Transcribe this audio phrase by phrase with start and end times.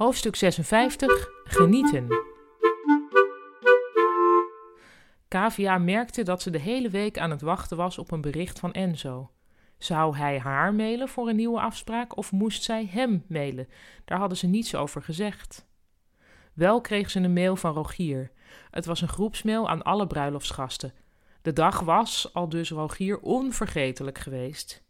[0.00, 2.08] Hoofdstuk 56 Genieten.
[5.28, 8.72] Kavia merkte dat ze de hele week aan het wachten was op een bericht van
[8.72, 9.30] Enzo.
[9.78, 13.68] Zou hij haar mailen voor een nieuwe afspraak of moest zij hem mailen?
[14.04, 15.66] Daar hadden ze niets over gezegd.
[16.52, 18.30] Wel kreeg ze een mail van Rogier.
[18.70, 20.92] Het was een groepsmail aan alle bruiloftsgasten.
[21.42, 24.82] De dag was, al dus Rogier, onvergetelijk geweest.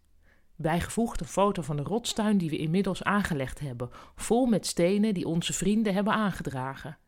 [0.61, 5.27] Bijgevoegd een foto van de rotstuin die we inmiddels aangelegd hebben, vol met stenen die
[5.27, 6.99] onze vrienden hebben aangedragen.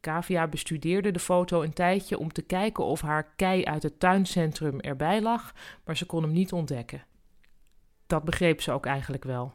[0.00, 4.80] Kavia bestudeerde de foto een tijdje om te kijken of haar kei uit het tuincentrum
[4.80, 7.04] erbij lag, maar ze kon hem niet ontdekken.
[8.06, 9.54] Dat begreep ze ook eigenlijk wel.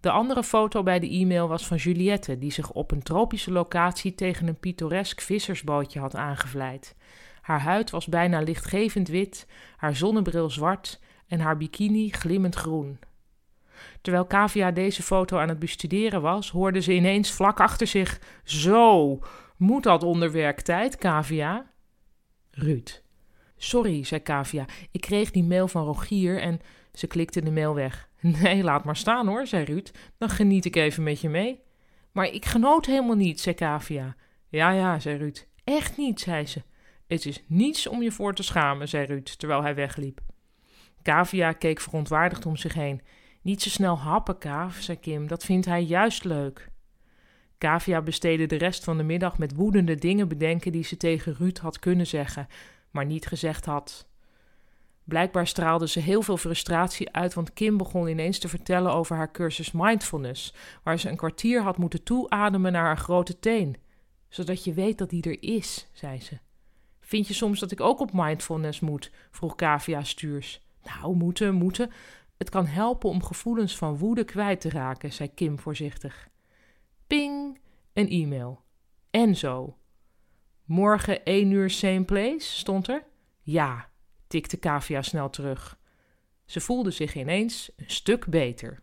[0.00, 4.14] De andere foto bij de e-mail was van Juliette, die zich op een tropische locatie
[4.14, 6.96] tegen een pittoresk vissersbootje had aangevleid.
[7.40, 9.46] Haar huid was bijna lichtgevend wit,
[9.76, 12.98] haar zonnebril zwart en haar bikini glimmend groen.
[14.00, 19.18] Terwijl Kavia deze foto aan het bestuderen was, hoorde ze ineens vlak achter zich: Zo,
[19.56, 21.70] moet dat onder werktijd, Kavia?
[22.50, 23.02] Ruud.
[23.56, 24.64] Sorry, zei Kavia.
[24.90, 26.60] Ik kreeg die mail van Rogier en
[26.92, 28.08] ze klikte de mail weg.
[28.20, 29.90] Nee, laat maar staan hoor, zei Ruud.
[30.18, 31.60] Dan geniet ik even met je mee.
[32.12, 34.16] Maar ik genoot helemaal niet, zei Kavia.
[34.48, 35.46] Ja, ja, zei Ruud.
[35.64, 36.62] Echt niet, zei ze.
[37.06, 40.20] Het is niets om je voor te schamen, zei Ruud, terwijl hij wegliep.
[41.06, 43.00] Kavia keek verontwaardigd om zich heen.
[43.42, 45.26] Niet zo snel happen, Kaaf, zei Kim.
[45.26, 46.68] Dat vindt hij juist leuk.
[47.58, 51.58] Kavia besteedde de rest van de middag met woedende dingen bedenken die ze tegen Ruud
[51.58, 52.46] had kunnen zeggen,
[52.90, 54.08] maar niet gezegd had.
[55.04, 59.32] Blijkbaar straalde ze heel veel frustratie uit, want Kim begon ineens te vertellen over haar
[59.32, 63.76] cursus mindfulness, waar ze een kwartier had moeten toeademen naar haar grote teen.
[64.28, 66.38] Zodat je weet dat die er is, zei ze.
[67.00, 69.10] Vind je soms dat ik ook op mindfulness moet?
[69.30, 70.64] vroeg Kavia stuurs.
[70.86, 71.90] Nou, moeten, moeten.
[72.36, 76.28] Het kan helpen om gevoelens van woede kwijt te raken, zei Kim voorzichtig.
[77.06, 77.60] Ping,
[77.92, 78.62] een e-mail.
[79.10, 79.78] Enzo.
[80.64, 83.04] Morgen één uur same place, stond er.
[83.42, 83.88] Ja,
[84.26, 85.78] tikte Kavia snel terug.
[86.44, 88.82] Ze voelde zich ineens een stuk beter.